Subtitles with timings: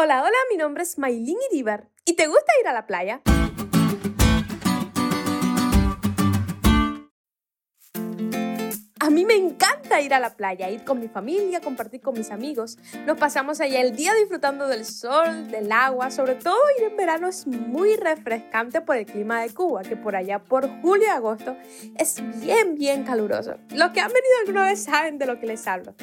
[0.00, 1.88] Hola, hola, mi nombre es Maylin Iribar.
[2.04, 3.20] ¿Y te gusta ir a la playa?
[9.00, 12.30] A mí me encanta ir a la playa, ir con mi familia, compartir con mis
[12.30, 12.78] amigos.
[13.06, 16.12] Nos pasamos allá el día disfrutando del sol, del agua.
[16.12, 20.14] Sobre todo ir en verano es muy refrescante por el clima de Cuba, que por
[20.14, 21.56] allá por julio y agosto
[21.96, 23.56] es bien, bien caluroso.
[23.70, 25.96] Los que han venido alguna vez saben de lo que les hablo.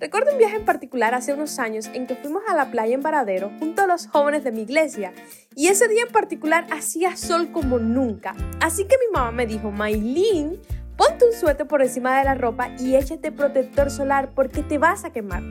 [0.00, 3.02] Recuerdo un viaje en particular hace unos años en que fuimos a la playa en
[3.02, 5.12] Varadero junto a los jóvenes de mi iglesia
[5.54, 8.34] y ese día en particular hacía sol como nunca.
[8.62, 10.58] Así que mi mamá me dijo, Maylin,
[10.96, 15.04] ponte un suéter por encima de la ropa y échate protector solar porque te vas
[15.04, 15.42] a quemar.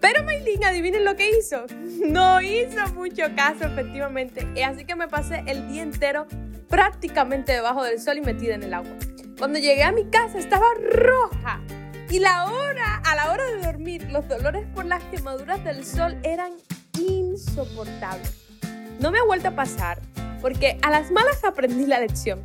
[0.00, 1.64] Pero Maylin, adivinen lo que hizo.
[2.04, 4.48] No hizo mucho caso, efectivamente.
[4.56, 6.26] Y así que me pasé el día entero
[6.66, 8.96] prácticamente debajo del sol y metida en el agua.
[9.38, 11.60] Cuando llegué a mi casa estaba roja
[12.10, 16.18] y la hora, a la hora de dormir, los dolores por las quemaduras del sol
[16.24, 16.52] eran
[16.98, 18.48] insoportables.
[18.98, 20.00] No me ha vuelto a pasar,
[20.40, 22.42] porque a las malas aprendí la lección.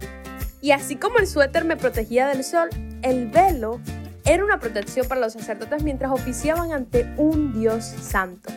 [0.61, 2.69] Y así como el suéter me protegía del sol,
[3.01, 3.81] el velo
[4.23, 8.53] era una protección para los sacerdotes mientras oficiaban ante un Dios santo.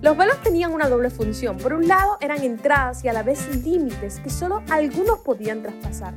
[0.00, 1.56] Los velos tenían una doble función.
[1.56, 6.14] Por un lado, eran entradas y a la vez límites que solo algunos podían traspasar.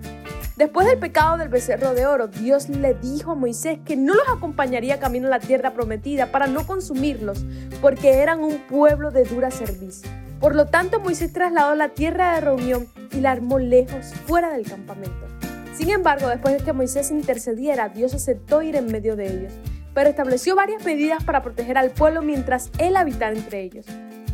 [0.60, 4.28] Después del pecado del becerro de oro, Dios le dijo a Moisés que no los
[4.28, 7.46] acompañaría camino a la tierra prometida para no consumirlos,
[7.80, 10.02] porque eran un pueblo de dura cerviz.
[10.42, 14.68] Por lo tanto, Moisés trasladó la tierra de reunión y la armó lejos, fuera del
[14.68, 15.28] campamento.
[15.74, 19.54] Sin embargo, después de que Moisés intercediera, Dios aceptó ir en medio de ellos,
[19.94, 23.86] pero estableció varias medidas para proteger al pueblo mientras él habitara entre ellos.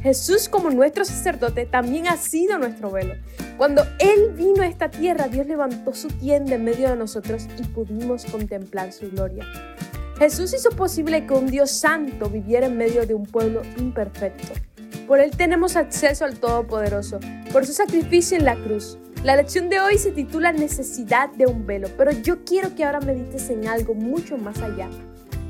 [0.01, 3.13] Jesús como nuestro sacerdote también ha sido nuestro velo.
[3.57, 7.63] Cuando Él vino a esta tierra, Dios levantó su tienda en medio de nosotros y
[7.63, 9.45] pudimos contemplar su gloria.
[10.19, 14.53] Jesús hizo posible que un Dios santo viviera en medio de un pueblo imperfecto.
[15.07, 17.19] Por Él tenemos acceso al Todopoderoso,
[17.53, 18.97] por su sacrificio en la cruz.
[19.23, 22.99] La lección de hoy se titula Necesidad de un velo, pero yo quiero que ahora
[22.99, 24.89] medites en algo mucho más allá.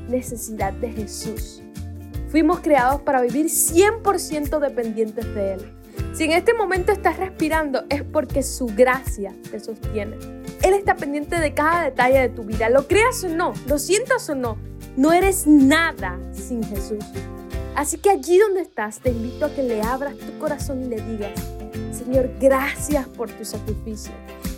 [0.08, 1.62] Necesidad de Jesús.
[2.28, 5.75] Fuimos creados para vivir 100% dependientes de Él.
[6.16, 10.16] Si en este momento estás respirando es porque su gracia te sostiene.
[10.62, 14.30] Él está pendiente de cada detalle de tu vida, lo creas o no, lo sientas
[14.30, 14.56] o no,
[14.96, 17.04] no eres nada sin Jesús.
[17.74, 21.02] Así que allí donde estás, te invito a que le abras tu corazón y le
[21.02, 21.32] digas,
[21.92, 24.12] Señor, gracias por tu sacrificio.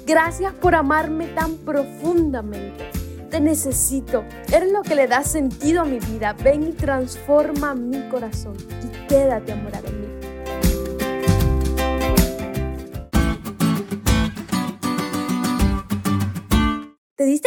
[0.06, 2.88] Gracias por amarme tan profundamente.
[3.30, 4.22] Te necesito.
[4.52, 6.34] Eres lo que le da sentido a mi vida.
[6.34, 10.07] Ven y transforma mi corazón y quédate a morar en mí.